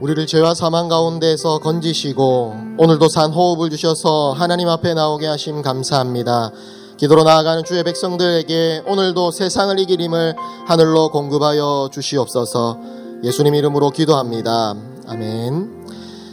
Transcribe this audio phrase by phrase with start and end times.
[0.00, 6.50] 우리를 죄와 사망 가운데서 건지시고 오늘도 산 호흡을 주셔서 하나님 앞에 나오게 하심 감사합니다.
[6.96, 10.34] 기도로 나아가는 주의 백성들에게 오늘도 세상을 이길 힘을
[10.66, 12.78] 하늘로 공급하여 주시옵소서
[13.22, 14.74] 예수님 이름으로 기도합니다.
[15.06, 15.84] 아멘.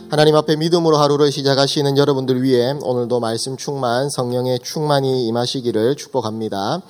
[0.10, 6.82] 하나님 앞에 믿음으로 하루를 시작하시는 여러분들 위해 오늘도 말씀 충만, 성령의 충만이 임하시기를 축복합니다.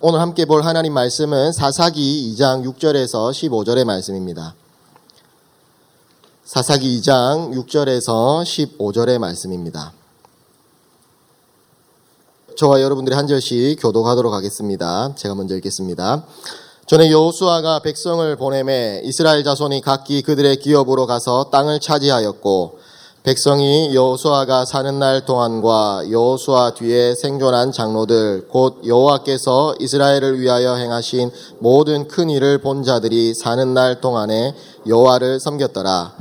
[0.00, 4.54] 오늘 함께 볼 하나님 말씀은 사사기 2장 6절에서 15절의 말씀입니다.
[6.54, 9.94] 사사기 2장 6절에서 15절의 말씀입니다.
[12.58, 15.14] 저와 여러분들이 한 절씩 교독하도록 하겠습니다.
[15.14, 16.26] 제가 먼저 읽겠습니다.
[16.84, 22.80] 전에 여호수아가 백성을 보내매 이스라엘 자손이 각기 그들의 기업으로 가서 땅을 차지하였고
[23.22, 32.08] 백성이 여호수아가 사는 날 동안과 여호수아 뒤에 생존한 장로들 곧 여호와께서 이스라엘을 위하여 행하신 모든
[32.08, 34.54] 큰 일을 본 자들이 사는 날 동안에
[34.86, 36.12] 여호와를 섬겼더라.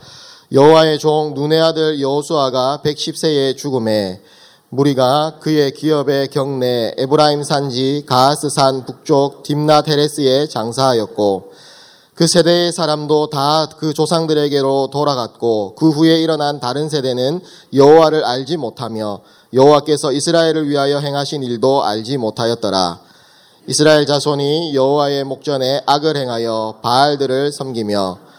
[0.54, 4.21] 여호와의 종 눈의 아들 여호수아가 110세에 죽음에
[4.70, 11.52] 무리가 그의 기업의 경내 에브라임 산지 가하스산 북쪽 딥나 테레스에 장사하였고
[12.16, 17.41] 그 세대의 사람도 다 그 조상들에게로 돌아갔고 그 후에 일어난 다른 세대는
[17.74, 19.22] 여호와를 알지 못하며
[19.54, 22.99] 여호와께서 이스라엘을 위하여 행하신 일도 알지 못하였더라.
[23.68, 28.30] 이스라엘 자손이 여호와의 목전에 악을 행하여 바알들을 섬기며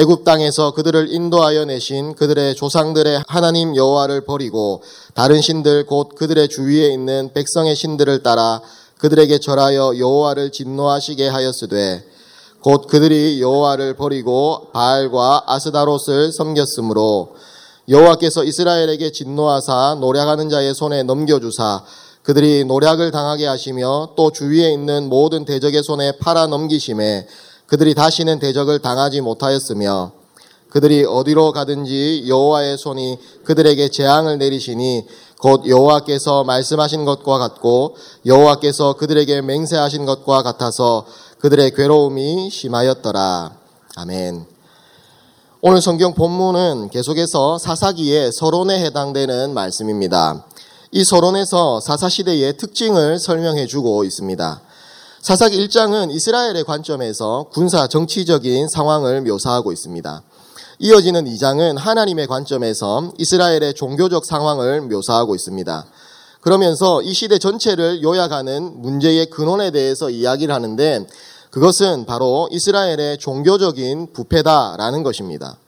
[0.00, 4.80] 애굽 땅에서 그들을 인도하여 내신 그들의 조상들의 하나님 여호와를 버리고
[5.12, 8.60] 다른 신들 곧 그들의 주위에 있는 백성의 신들을 따라
[8.98, 12.04] 그들에게 절하여 여호와를 진노하시게 하였으되
[12.60, 17.34] 곧 그들이 여호와를 버리고 바알과 아스다롯을 섬겼으므로
[17.88, 21.82] 여호와께서 이스라엘에게 진노하사 노략하는 자의 손에 넘겨주사
[22.22, 27.26] 그들이 노략을 당하게 하시며 또 주위에 있는 모든 대적의 손에 팔아 넘기심에
[27.68, 30.12] 그들이 다시는 대적을 당하지 못하였으며
[30.70, 35.06] 그들이 어디로 가든지 여호와의 손이 그들에게 재앙을 내리시니
[35.38, 37.96] 곧 여호와께서 말씀하신 것과 같고
[38.26, 41.06] 여호와께서 그들에게 맹세하신 것과 같아서
[41.40, 43.52] 그들의 괴로움이 심하였더라.
[43.96, 44.46] 아멘.
[45.60, 50.46] 오늘 성경 본문은 계속해서 사사기의 서론에 해당되는 말씀입니다.
[50.90, 54.62] 이 서론에서 사사시대의 특징을 설명해 주고 있습니다.
[55.28, 60.22] 사사기 1장은 이스라엘의 관점에서 군사 정치적인 상황을 묘사하고 있습니다.
[60.78, 65.84] 이어지는 2장은 하나님의 관점에서 이스라엘의 종교적 상황을 묘사하고 있습니다.
[66.40, 71.06] 그러면서 이 시대 전체를 요약하는 문제의 근원에 대해서 이야기를 하는데
[71.50, 75.58] 그것은 바로 이스라엘의 종교적인 부패다라는 것입니다.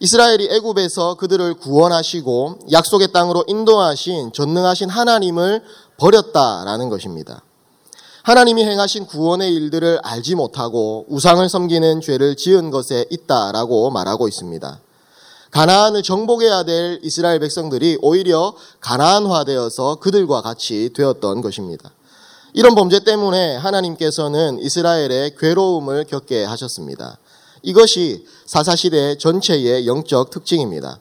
[0.00, 5.62] 이스라엘이 애굽에서 그들을 구원하시고 약속의 땅으로 인도하신 전능하신 하나님을
[5.98, 7.44] 버렸다라는 것입니다.
[8.28, 14.80] 하나님이 행하신 구원의 일들을 알지 못하고 우상을 섬기는 죄를 지은 것에 있다라고 말하고 있습니다.
[15.50, 21.90] 가나안을 정복해야 될 이스라엘 백성들이 오히려 가나안화되어서 그들과 같이 되었던 것입니다.
[22.52, 27.16] 이런 범죄 때문에 하나님께서는 이스라엘의 괴로움을 겪게 하셨습니다.
[27.62, 31.00] 이것이 사사시대 전체의 영적 특징입니다.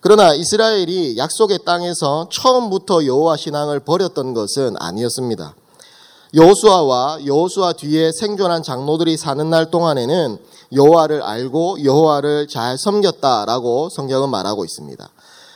[0.00, 5.54] 그러나 이스라엘이 약속의 땅에서 처음부터 여호와 신앙을 버렸던 것은 아니었습니다.
[6.32, 10.38] 여호수아와 여호수아 뒤에 생존한 장로들이 사는 날 동안에는
[10.72, 15.08] 여호와를 알고 여호와를 잘 섬겼다라고 성경은 말하고 있습니다.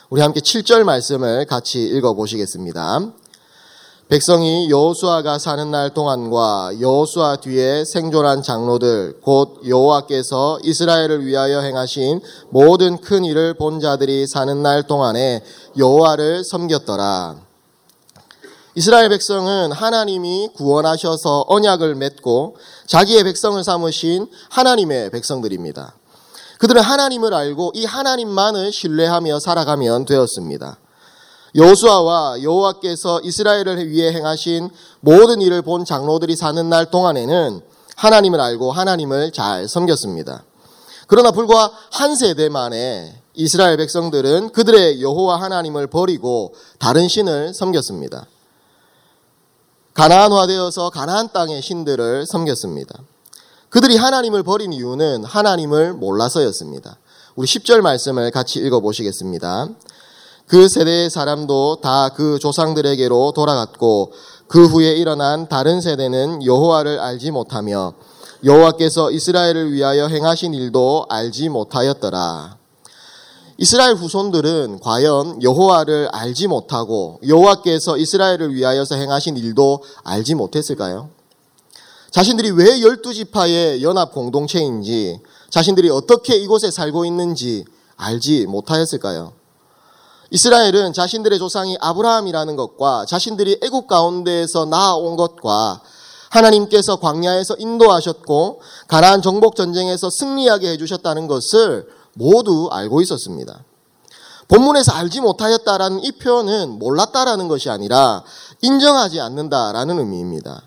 [0.09, 2.99] 우리 함께 7절 말씀을 같이 읽어 보시겠습니다.
[4.09, 12.19] 백성이 여호수아가 사는 날 동안과 여호수아 뒤에 생존한 장로들 곧 여호와께서 이스라엘을 위하여 행하신
[12.49, 15.41] 모든 큰 일을 본 자들이 사는 날 동안에
[15.77, 17.44] 여호와를 섬겼더라.
[18.77, 25.95] 이스라엘 백성은 하나님이 구원하셔서 언약을 맺고 자기의 백성을 삼으신 하나님의 백성들입니다.
[26.59, 30.77] 그들은 하나님을 알고 이 하나님만을 신뢰하며 살아가면 되었습니다.
[31.55, 34.69] 여호수아와 여호와께서 이스라엘을 위해 행하신
[34.99, 37.61] 모든 일을 본 장로들이 사는 날 동안에는
[37.95, 40.43] 하나님을 알고 하나님을 잘 섬겼습니다.
[41.07, 48.27] 그러나 불과 한 세대 만에 이스라엘 백성들은 그들의 여호와 하나님을 버리고 다른 신을 섬겼습니다.
[49.95, 52.99] 가나안화되어서 가나안 땅의 신들을 섬겼습니다.
[53.69, 56.97] 그들이 하나님을 버린 이유는 하나님을 몰라서였습니다.
[57.35, 59.69] 우리 10절 말씀을 같이 읽어 보시겠습니다.
[60.47, 64.11] 그 세대의 사람도 다 그 조상들에게로 돌아갔고
[64.47, 67.93] 그 후에 일어난 다른 세대는 여호와를 알지 못하며
[68.43, 72.54] 여호와께서 이스라엘을 위하여 행하신 일도 알지 못하였더라.
[73.57, 81.09] 이스라엘 후손들은 과연 여호와를 알지 못하고 여호와께서 이스라엘을 위하여서 행하신 일도 알지 못했을까요?
[82.11, 87.65] 자신들이 왜 열두 지파의 연합 공동체인지 자신들이 어떻게 이곳에 살고 있는지
[87.95, 89.31] 알지 못하였을까요?
[90.31, 95.81] 이스라엘은 자신들의 조상이 아브라함이라는 것과 자신들이 애국 가운데에서 나아온 것과
[96.29, 103.63] 하나님께서 광야에서 인도하셨고 가나안 정복 전쟁에서 승리하게 해주셨다는 것을 모두 알고 있었습니다.
[104.47, 108.23] 본문에서 알지 못하였다라는 이 표현은 몰랐다라는 것이 아니라
[108.61, 110.63] 인정하지 않는다라는 의미입니다.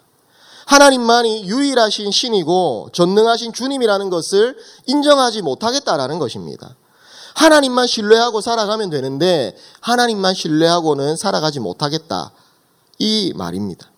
[0.67, 4.57] 하나님만이 유일하신 신이고 전능하신 주님이라는 것을
[4.87, 6.77] 인정하지 못하겠다라는 것입니다.
[7.35, 12.33] 하나님만 신뢰하고 살아가면 되는데 하나님만 신뢰하고는 살아가지 못하겠다.
[12.99, 13.91] 이 말입니다.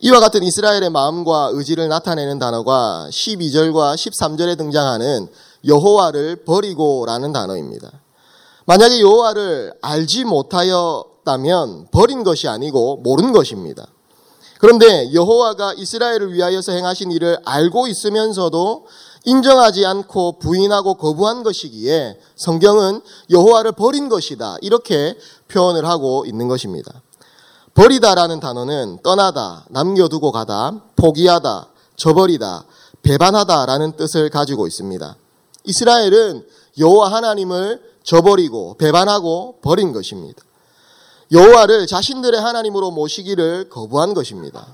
[0.00, 5.28] 이와 같은 이스라엘의 마음과 의지를 나타내는 단어가 12절과 13절에 등장하는
[5.64, 7.90] 여호와를 버리고라는 단어입니다.
[8.66, 13.86] 만약에 여호와를 알지 못하였다면 버린 것이 아니고 모른 것입니다.
[14.58, 18.86] 그런데 여호와가 이스라엘을 위하여서 행하신 일을 알고 있으면서도
[19.24, 23.00] 인정하지 않고 부인하고 거부한 것이기에 성경은
[23.30, 24.56] 여호와를 버린 것이다.
[24.60, 25.16] 이렇게
[25.48, 27.02] 표현을 하고 있는 것입니다.
[27.74, 32.64] 버리다라는 단어는 떠나다, 남겨두고 가다, 포기하다, 저버리다,
[33.02, 35.16] 배반하다라는 뜻을 가지고 있습니다.
[35.68, 36.46] 이스라엘은
[36.78, 40.42] 여호와 하나님을 저버리고 배반하고 버린 것입니다.
[41.30, 44.66] 여호와를 자신들의 하나님으로 모시기를 거부한 것입니다.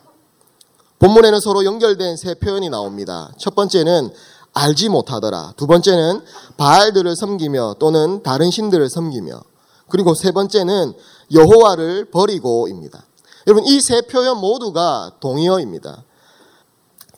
[1.00, 3.32] 본문에는 서로 연결된 세 표현이 나옵니다.
[3.38, 4.10] 첫 번째는
[4.52, 5.54] 알지 못하더라.
[5.56, 6.22] 두 번째는
[6.56, 9.42] 바알들을 섬기며 또는 다른 신들을 섬기며
[9.88, 10.94] 그리고 세 번째는
[11.32, 13.04] 여호와를 버리고입니다.
[13.48, 16.04] 여러분 이 세 표현 모두가 동의어입니다.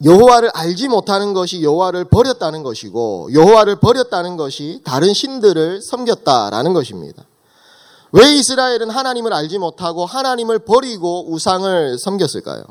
[0.05, 7.25] 여호와를 알지 못하는 것이 여호와를 버렸다는 것이고 여호와를 버렸다는 것이 다른 신들을 섬겼다라는 것입니다.
[8.13, 12.63] 왜 이스라엘은 하나님을 알지 못하고 하나님을 버리고 우상을 섬겼을까요?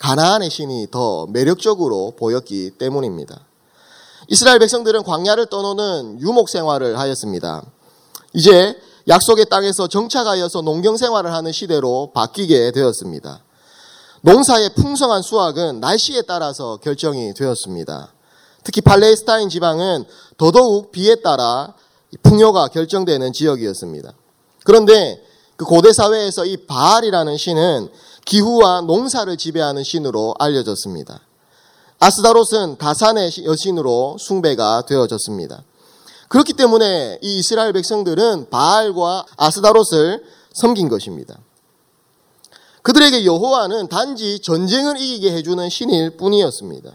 [0.00, 3.40] 가나안의 신이 더 매력적으로 보였기 때문입니다.
[4.28, 7.62] 이스라엘 백성들은 광야를 떠노는 유목 생활을 하였습니다.
[8.32, 8.76] 이제
[9.08, 13.42] 약속의 땅에서 정착하여서 농경 생활을 하는 시대로 바뀌게 되었습니다.
[14.22, 18.12] 농사의 풍성한 수확은 날씨에 따라서 결정이 되었습니다.
[18.62, 20.04] 특히 팔레스타인 지방은
[20.36, 21.74] 더더욱 비에 따라
[22.22, 24.12] 풍요가 결정되는 지역이었습니다.
[24.64, 25.22] 그런데
[25.56, 27.88] 그 고대 사회에서 이 바알이라는 신은
[28.26, 31.20] 기후와 농사를 지배하는 신으로 알려졌습니다.
[31.98, 35.62] 아스다롯은 다산의 여신으로 숭배가 되어졌습니다.
[36.28, 41.38] 그렇기 때문에 이 이스라엘 백성들은 바알과 아스다롯을 섬긴 것입니다.
[42.82, 46.90] 그들에게 여호와는 단지 전쟁을 이기게 해주는 신일 뿐이었습니다.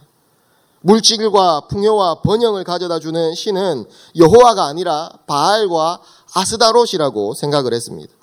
[0.82, 3.86] 물질과 풍요와 번영을 가져다 주는 신은
[4.16, 6.00] 여호와가 아니라 바알과
[6.34, 8.14] 아스다롯이라고 생각을 했습니다.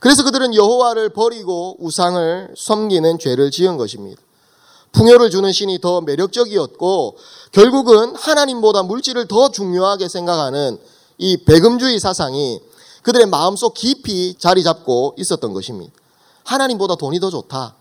[0.00, 4.20] 그래서 그들은 여호와를 버리고 우상을 섬기는 죄를 지은 것입니다.
[4.92, 7.16] 풍요를 주는 신이 더 매력적이었고
[7.52, 10.78] 결국은 하나님보다 물질을 더 중요하게 생각하는
[11.16, 12.60] 이 배금주의 사상이
[13.02, 15.92] 그들의 마음속 깊이 자리 잡고 있었던 것입니다.
[16.44, 17.74] 하나님보다 돈이 더 좋다.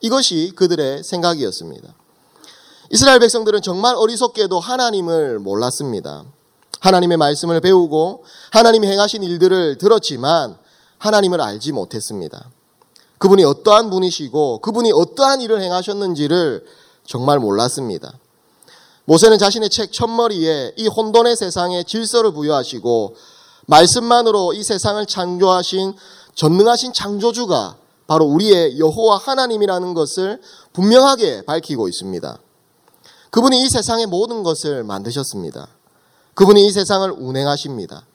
[0.00, 1.94] 이것이 그들의 생각이었습니다.
[2.90, 6.24] 이스라엘 백성들은 정말 어리석게도 하나님을 몰랐습니다.
[6.80, 10.56] 하나님의 말씀을 배우고 하나님이 행하신 일들을 들었지만
[10.98, 12.50] 하나님을 알지 못했습니다.
[13.18, 16.64] 그분이 어떠한 분이시고 그분이 어떠한 일을 행하셨는지를
[17.06, 18.12] 정말 몰랐습니다.
[19.04, 23.16] 모세는 자신의 책 첫머리에 이 혼돈의 세상에 질서를 부여하시고
[23.66, 25.94] 말씀만으로 이 세상을 창조하신
[26.34, 27.76] 전능하신 창조주가
[28.06, 30.40] 바로 우리의 여호와 하나님이라는 것을
[30.72, 32.38] 분명하게 밝히고 있습니다.
[33.30, 35.68] 그분이 이 세상의 모든 것을 만드셨습니다.
[36.34, 38.06] 그분이 이 세상을 운행하십니다.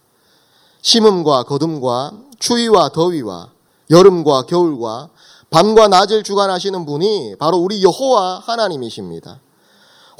[0.81, 3.49] 심음과 거둠과 추위와 더위와
[3.89, 5.09] 여름과 겨울과
[5.49, 9.41] 밤과 낮을 주관하시는 분이 바로 우리 여호와 하나님이십니다.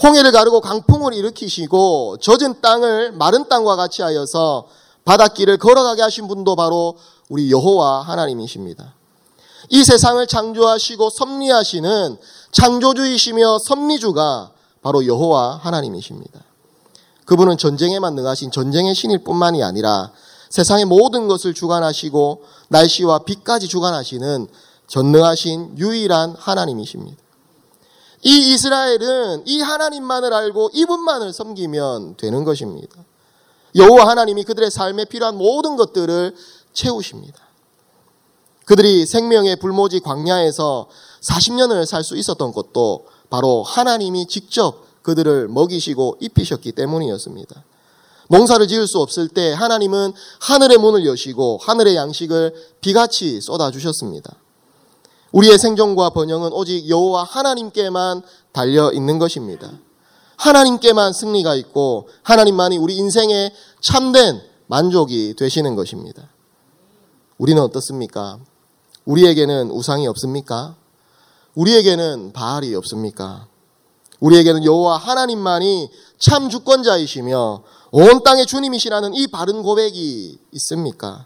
[0.04, 4.68] 홍해를 가르고 강풍을 일으키시고 젖은 땅을 마른 땅과 같이 하여서
[5.06, 6.98] 바닷길을 걸어가게 하신 분도 바로
[7.30, 8.94] 우리 여호와 하나님이십니다.
[9.74, 12.18] 이 세상을 창조하시고 섭리하시는
[12.52, 14.52] 창조주이시며 섭리주가
[14.82, 16.42] 바로 여호와 하나님이십니다.
[17.24, 20.12] 그분은 전쟁에만 능하신 전쟁의 신일 뿐만이 아니라
[20.50, 24.48] 세상의 모든 것을 주관하시고 날씨와 빛까지 주관하시는
[24.88, 27.18] 전능하신 유일한 하나님이십니다.
[28.24, 33.06] 이 이스라엘은 이 하나님만을 알고 이분만을 섬기면 되는 것입니다.
[33.76, 36.36] 여호와 하나님이 그들의 삶에 필요한 모든 것들을
[36.74, 37.51] 채우십니다.
[38.66, 40.88] 그들이 생명의 불모지 광야에서
[41.22, 47.64] 40년을 살 수 있었던 것도 바로 하나님이 직접 그들을 먹이시고 입히셨기 때문이었습니다.
[48.30, 54.36] 농사를 지을 수 없을 때 하나님은 하늘의 문을 여시고 하늘의 양식을 비같이 쏟아 주셨습니다.
[55.32, 59.72] 우리의 생존과 번영은 오직 여호와 하나님께만 달려 있는 것입니다.
[60.38, 66.30] 하나님께만 승리가 있고 하나님만이 우리 인생의 참된 만족이 되시는 것입니다.
[67.38, 68.40] 우리는 어떻습니까?
[69.06, 70.76] 우리에게는 우상이 없습니까?
[71.56, 73.48] 우리에게는 바알이 없습니까?
[74.20, 75.90] 우리에게는 여호와 하나님만이
[76.20, 81.26] 참 주권자이시며 온 땅의 주님이시라는 이 바른 고백이 있습니까?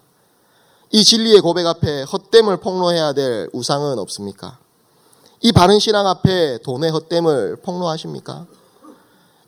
[0.91, 4.57] 이 진리의 고백 앞에 헛됨을 폭로해야 될 우상은 없습니까?
[5.41, 8.47] 이 바른 신앙 앞에 돈의 헛됨을 폭로하십니까?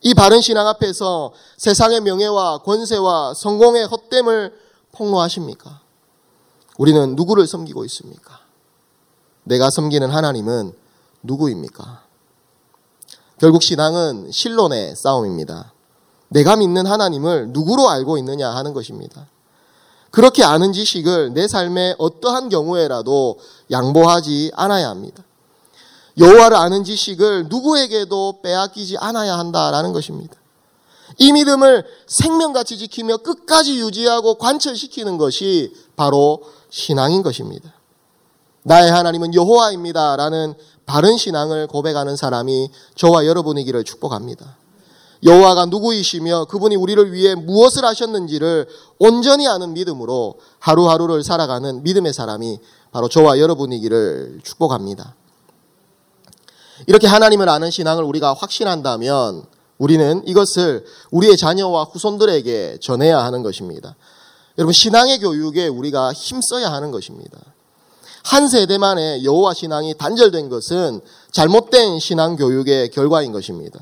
[0.02, 4.54] 이 바른 신앙 앞에서 세상의 명예와 권세와 성공의 헛됨을
[4.92, 5.87] 폭로하십니까?
[6.78, 8.40] 우리는 누구를 섬기고 있습니까?
[9.44, 10.74] 내가 섬기는 하나님은
[11.24, 12.04] 누구입니까?
[13.40, 15.74] 결국 신앙은 신론의 싸움입니다.
[16.30, 19.28] 내가 믿는 하나님을 누구로 알고 있느냐 하는 것입니다.
[20.12, 23.40] 그렇게 아는 지식을 내 삶의 어떠한 경우에라도
[23.72, 25.24] 양보하지 않아야 합니다.
[26.18, 30.36] 여호와를 아는 지식을 누구에게도 빼앗기지 않아야 한다라는 것입니다.
[31.20, 36.42] 이 믿음을 생명같이 지키며 끝까지 유지하고 관철시키는 것이 바로
[36.78, 37.74] 신앙인 것입니다.
[38.64, 40.54] 나의 하나님은 여호와입니다라는
[40.86, 44.58] 바른 신앙을 고백하는 사람이 저와 여러분이기를 축복합니다.
[45.24, 48.68] 여호와가 누구이시며 그분이 우리를 위해 무엇을 하셨는지를
[49.00, 52.60] 온전히 아는 믿음으로 하루하루를 살아가는 믿음의 사람이
[52.92, 55.16] 바로 저와 여러분이기를 축복합니다.
[56.86, 59.46] 이렇게 하나님을 아는 신앙을 우리가 확신한다면
[59.80, 63.96] 우리는 이것을 우리의 자녀와 후손들에게 전해야 하는 것입니다.
[64.58, 67.38] 여러분 신앙의 교육에 우리가 힘써야 하는 것입니다.
[68.24, 73.80] 한 세대만의 여호와 신앙이 단절된 것은 잘못된 신앙 교육의 결과인 것입니다.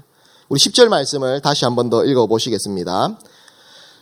[0.49, 3.17] 우리 10절 말씀을 다시 한 번 더 읽어 보시겠습니다.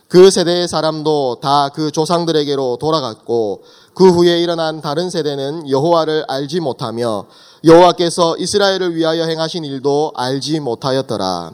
[0.09, 3.63] 그 세대의 사람도 다 그 조상들에게로 돌아갔고
[3.93, 7.25] 그 후에 일어난 다른 세대는 여호와를 알지 못하며
[7.63, 11.53] 여호와께서 이스라엘을 위하여 행하신 일도 알지 못하였더라.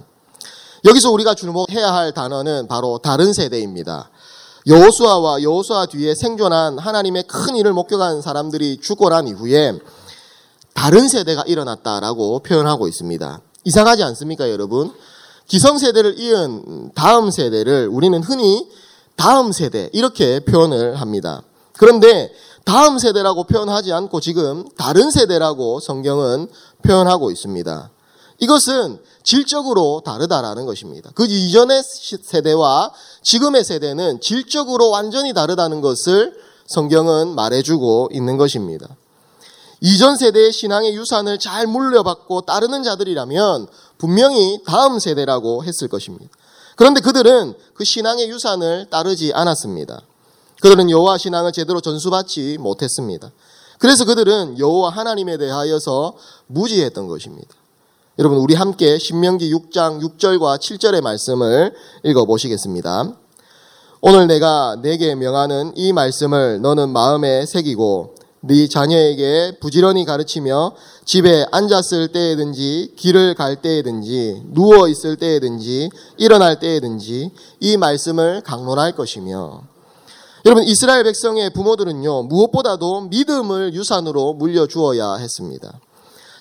[0.86, 4.10] 여기서 우리가 주목해야 할 단어는 바로 다른 세대입니다.
[4.70, 9.80] 여호수아와 여호수아 뒤에 생존한 하나님의 큰 일을 목격한 사람들이 죽고 난 이후에
[10.76, 13.42] 다른 세대가 일어났다라고 표현하고 있습니다.
[13.64, 14.94] 이상하지 않습니까, 여러분?
[15.48, 18.70] 기성세대를 이은 다음 세대를 우리는 흔히
[19.16, 21.42] 다음 세대 이렇게 표현을 합니다.
[21.74, 22.32] 그런데
[22.64, 26.48] 다음 세대라고 표현하지 않고 지금 다른 세대라고 성경은
[26.84, 27.90] 표현하고 있습니다.
[28.38, 31.12] 이것은 질적으로 다르다라는 것입니다.
[31.14, 36.34] 그 이전의 세대와 지금의 세대는 질적으로 완전히 다르다는 것을
[36.68, 38.88] 성경은 말해주고 있는 것입니다.
[39.82, 46.28] 이전 세대의 신앙의 유산을 잘 물려받고 따르는 자들이라면 분명히 다음 세대라고 했을 것입니다.
[46.76, 50.02] 그런데 그들은 그 신앙의 유산을 따르지 않았습니다.
[50.62, 53.32] 그들은 여호와 신앙을 제대로 전수받지 못했습니다.
[53.80, 56.16] 그래서 그들은 여호와 하나님에 대하여서
[56.48, 57.50] 무지했던 것입니다.
[58.20, 61.74] 여러분 우리 함께 신명기 6장 6절과 7절의 말씀을
[62.04, 63.14] 읽어 보시겠습니다.
[64.02, 72.10] 오늘 내가 내게 명하는 이 말씀을 너는 마음에 새기고 네 자녀에게 부지런히 가르치며 집에 앉았을
[72.10, 79.62] 때에든지 길을 갈 때에든지 누워 있을 때에든지 일어날 때에든지 이 말씀을 강론할 것이며
[80.46, 85.80] 여러분 이스라엘 백성의 부모들은요 무엇보다도 믿음을 유산으로 물려주어야 했습니다.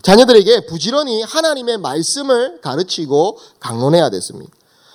[0.09, 4.51] 자녀들에게 부지런히 하나님의 말씀을 가르치고 강론해야 됐습니다.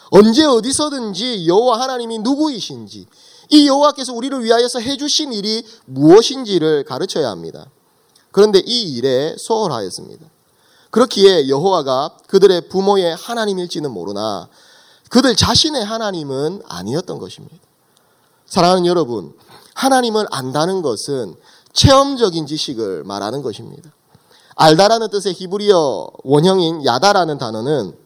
[0.10, 3.06] 언제 어디서든지 여호와 하나님이 누구이신지
[3.52, 7.70] 이 여호와께서 우리를 위하여서 해주신 일이 무엇인지를 가르쳐야 합니다.
[8.32, 10.26] 그런데 이 일에 소홀하였습니다.
[10.90, 14.50] 그렇기에 여호와가 그들의 부모의 하나님일지는 모르나
[15.10, 17.58] 그들 자신의 하나님은 아니었던 것입니다.
[18.48, 19.36] 사랑하는 여러분,
[19.76, 21.36] 하나님을 안다는 것은
[21.72, 23.92] 체험적인 지식을 말하는 것입니다.
[24.56, 27.98] 알다라는 뜻의 히브리어 원형인 야다라는 단어는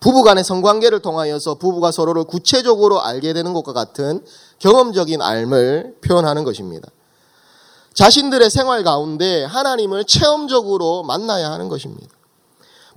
[0.00, 4.24] 부부간의 성관계를 통하여서 부부가 서로를 구체적으로 알게 되는 것과 같은
[4.58, 6.88] 경험적인 알을 표현하는 것입니다.
[7.94, 12.08] 자신들의 생활 가운데 하나님을 체험적으로 만나야 하는 것입니다.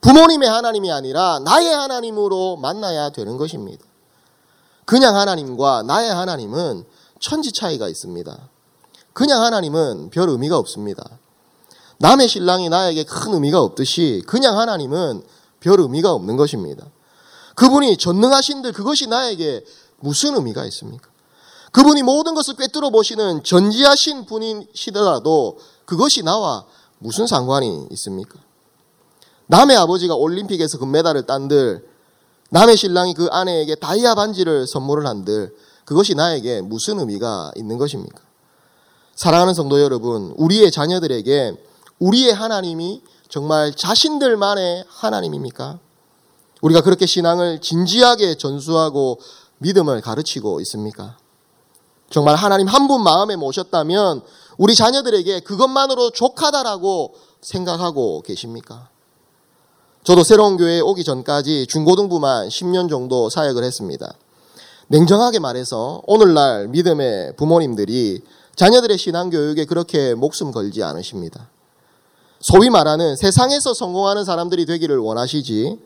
[0.02, 3.84] 부모님의 하나님이 아니라 나의 하나님으로 만나야 되는 것입니다.
[4.86, 6.86] 그냥 하나님과 나의 하나님은
[7.20, 8.50] 천지 차이가 있습니다.
[9.14, 11.04] 그냥 하나님은 별 의미가 없습니다.
[12.06, 15.24] 남의 신랑이 나에게 큰 의미가 없듯이 그냥 하나님은
[15.60, 16.86] 별 의미가 없는 것입니다.
[17.56, 19.66] 그분이 전능하신들 그것이 나에게
[20.02, 21.10] 무슨 의미가 있습니까?
[21.72, 26.66] 그분이 모든 것을 꿰뚫어 보시는 전지하신 분이시더라도 그것이 나와
[27.00, 28.38] 무슨 상관이 있습니까?
[29.48, 31.90] 남의 아버지가 올림픽에서 금메달을 딴들,
[32.52, 38.22] 남의 신랑이 그 아내에게 다이아 반지를 선물을 한들, 그것이 나에게 무슨 의미가 있는 것입니까?
[39.16, 41.65] 사랑하는 성도 여러분, 우리의 자녀들에게
[42.00, 45.80] 우리의 하나님이 정말 자신들만의 하나님입니까?
[46.62, 49.20] 우리가 그렇게 신앙을 진지하게 전수하고
[49.60, 51.18] 믿음을 가르치고 있습니까?
[52.10, 54.22] 정말 하나님 한 분 마음에 모셨다면
[54.58, 58.90] 우리 자녀들에게 그것만으로 족하다라고 생각하고 계십니까?
[60.04, 64.14] 저도 새로운 교회에 오기 전까지 중고등부만 10년 정도 사역을 했습니다.
[64.88, 68.22] 냉정하게 말해서 오늘날 믿음의 부모님들이
[68.56, 71.50] 자녀들의 신앙 교육에 그렇게 목숨 걸지 않으십니다.
[72.46, 75.80] 소위 말하는 세상에서 성공하는 사람들이 되기를 원하시지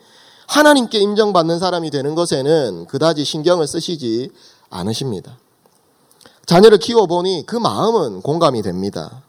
[0.45, 4.29] 하나님께 인정받는 사람이 되는 것에는 그다지 신경을 쓰시지
[4.69, 5.37] 않으십니다.
[6.45, 9.23] 자녀를 키워보니 그 마음은 공감이 됩니다.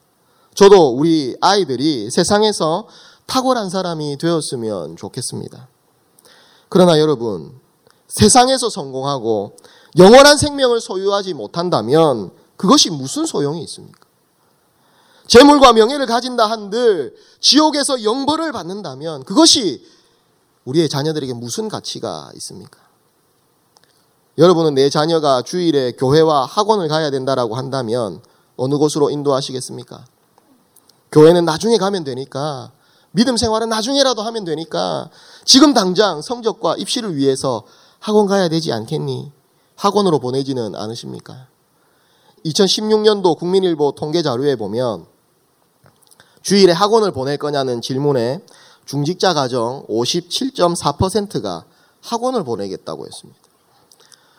[0.56, 2.88] 저도 우리 아이들이 세상에서
[3.26, 5.68] 탁월한 사람이 되었으면 좋겠습니다.
[6.68, 7.52] 그러나 여러분,
[8.08, 9.52] 세상에서 성공하고
[9.98, 14.09] 영원한 생명을 소유하지 못한다면 그것이 무슨 소용이 있습니까?
[15.30, 19.86] 재물과 명예를 가진다 한들 지옥에서 영벌을 받는다면 그것이
[20.64, 22.80] 우리의 자녀들에게 무슨 가치가 있습니까?
[24.38, 28.20] 여러분은 내 자녀가 주일에 교회와 학원을 가야 된다라고 한다면
[28.56, 30.04] 어느 곳으로 인도하시겠습니까?
[31.12, 32.72] 교회는 나중에 가면 되니까
[33.12, 35.10] 믿음 생활은 나중에라도 하면 되니까
[35.44, 37.62] 지금 당장 성적과 입시를 위해서
[38.00, 39.30] 학원 가야 되지 않겠니?
[39.76, 41.46] 학원으로 보내지는 않으십니까?
[42.44, 45.09] 2016년도 국민일보 통계 자료에 보면
[46.42, 48.40] 주일에 학원을 보낼 거냐는 질문에
[48.86, 51.64] 중직자 가정 57.4%가
[52.02, 53.40] 학원을 보내겠다고 했습니다.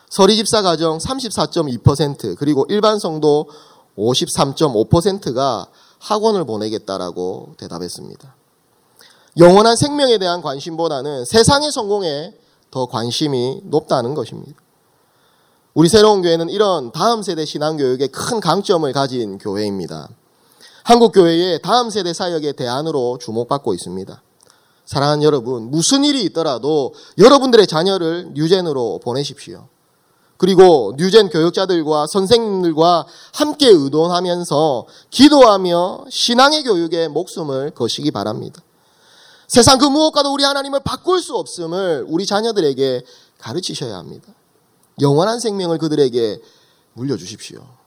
[0.08, 3.48] 서리 집사 가정 34.2% 그리고 일반 성도
[3.96, 5.66] 53.5%가
[5.98, 8.34] 학원을 보내겠다라고 대답했습니다.
[9.38, 12.34] 영원한 생명에 대한 관심보다는 세상의 성공에
[12.70, 14.60] 더 관심이 높다는 것입니다.
[15.74, 20.10] 우리 새로운 교회는 이런 다음 세대 신앙 교육에 큰 강점을 가진 교회입니다.
[20.84, 24.22] 한국 교회의 다음 세대 사역의 대안으로 주목받고 있습니다.
[24.84, 29.68] 사랑하는 여러분, 무슨 일이 있더라도 여러분들의 자녀를 뉴젠으로 보내십시오.
[30.36, 38.60] 그리고 뉴젠 교육자들과 선생님들과 함께 의논하면서 기도하며 신앙의 교육에 목숨을 거시기 바랍니다.
[39.46, 43.02] 세상 그 무엇과도 우리 하나님을 바꿀 수 없음을 우리 자녀들에게
[43.38, 44.34] 가르치셔야 합니다.
[45.00, 46.40] 영원한 생명을 그들에게
[46.94, 47.81] 물려주십시오.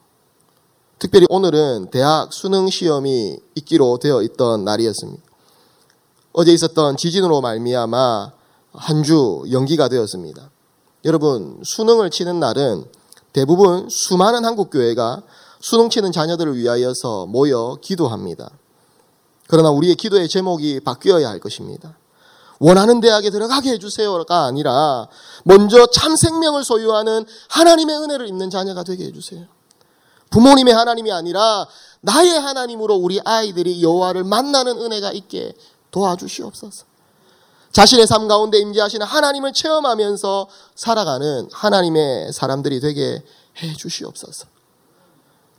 [0.97, 5.21] 특별히 오늘은 대학 수능 시험이 있기로 되어 있던 날이었습니다.
[6.33, 8.31] 어제 있었던 지진으로 말미암아
[8.73, 10.49] 한 주 연기가 되었습니다.
[11.05, 12.85] 여러분 수능을 치는 날은
[13.31, 15.23] 대부분 수많은 한국 교회가
[15.61, 18.49] 수능 치는 자녀들을 위하여서 모여 기도합니다.
[19.47, 21.97] 그러나 우리의 기도의 제목이 바뀌어야 할 것입니다.
[22.59, 25.07] 원하는 대학에 들어가게 해주세요가 아니라
[25.43, 29.45] 먼저 참 생명을 소유하는 하나님의 은혜를 입는 자녀가 되게 해주세요.
[30.29, 31.67] 부모님의 하나님이 아니라
[32.01, 35.53] 나의 하나님으로 우리 아이들이 여호와를 만나는 은혜가 있게
[35.91, 36.85] 도와주시옵소서.
[37.71, 43.21] 자신의 삶 가운데 임재하시는 하나님을 체험하면서 살아가는 하나님의 사람들이 되게
[43.57, 44.47] 해 주시옵소서.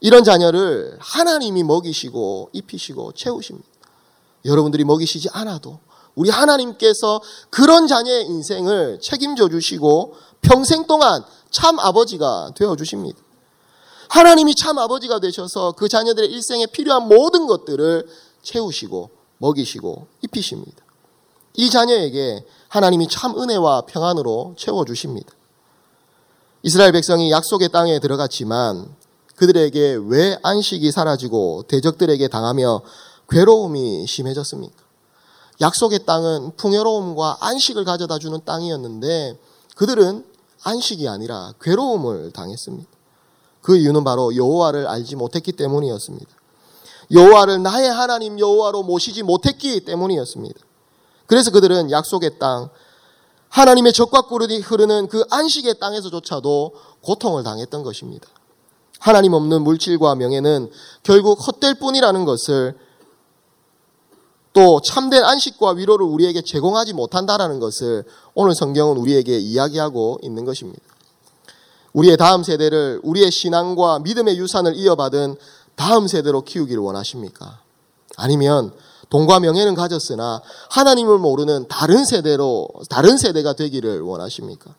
[0.01, 3.69] 이런 자녀를 하나님이 먹이시고 입히시고 채우십니다.
[4.45, 5.81] 여러분들이 먹이시지 않아도
[6.15, 13.19] 우리 하나님께서 그런 자녀의 인생을 책임져 주시고 평생 동안 참 아버지가 되어 주십니다.
[14.09, 18.07] 하나님이 참 아버지가 되셔서 그 자녀들의 일생에 필요한 모든 것들을
[18.43, 20.85] 채우시고 먹이시고 입히십니다.
[21.55, 25.33] 이 자녀에게 하나님이 참 은혜와 평안으로 채워 주십니다.
[26.63, 28.95] 이스라엘 백성이 약속의 땅에 들어갔지만
[29.37, 32.83] 그들에게 왜 안식이 사라지고 대적들에게 당하며
[33.29, 34.85] 괴로움이 심해졌습니까?
[35.61, 39.39] 약속의 땅은 풍요로움과 안식을 가져다 주는 땅이었는데
[39.77, 40.25] 그들은
[40.63, 42.96] 안식이 아니라 괴로움을 당했습니다.
[43.67, 46.31] 그 이유는 바로 여호와를 알지 못했기 때문이었습니다.
[47.11, 50.61] 여호와를 나의 하나님 여호와로 모시지 못했기 때문이었습니다.
[51.27, 52.69] 그래서 그들은 약속의 땅,
[53.49, 58.29] 하나님의 적과 꿀이 흐르는 그 안식의 땅에서조차도 고통을 당했던 것입니다.
[59.01, 60.71] 하나님 없는 물질과 명예는
[61.03, 62.79] 결국 헛될 뿐이라는 것을
[64.53, 70.96] 또 참된 안식과 위로를 우리에게 제공하지 못한다라는 것을 오늘 성경은 우리에게 이야기하고 있는 것입니다.
[71.97, 75.37] 우리의 다음 세대를 우리의 신앙과 믿음의 유산을 이어받은
[75.77, 77.61] 다음 세대로 키우기를 원하십니까?
[78.19, 78.73] 아니면
[79.09, 84.75] 돈과 명예는 가졌으나 하나님을 모르는 다른 세대로 다른 세대가 되기를 원하십니까?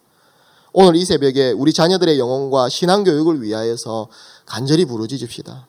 [0.74, 4.10] 오늘 이 새벽에 우리 자녀들의 영혼과 신앙 교육을 위하여서
[4.46, 5.68] 간절히 부르짖읍시다.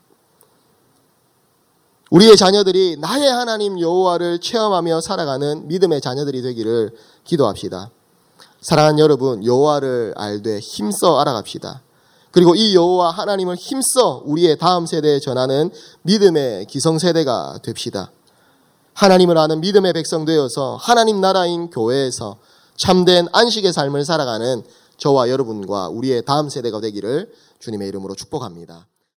[2.10, 7.90] 우리의 자녀들이 나의 하나님 여호와를 체험하며 살아가는 믿음의 자녀들이 되기를 기도합시다.
[8.60, 11.82] 사랑하는 여러분, 여호와를 알되 힘써 알아갑시다.
[12.32, 15.70] 그리고 이 여호와 하나님을 힘써 우리의 다음 세대에 전하는
[16.02, 18.10] 믿음의 기성세대가 됩시다.
[18.94, 22.38] 하나님을 아는 믿음의 백성 되어서 하나님 나라인 교회에서
[22.76, 24.62] 참된 안식의 삶을 살아가는
[24.96, 28.86] 저와 여러분과 우리의 다음 세대가 되기를 주님의 이름으로 축복합니다.